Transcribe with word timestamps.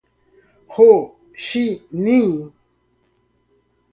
Ho 0.73 0.87
Chi 1.43 1.63
Minh 2.01 2.41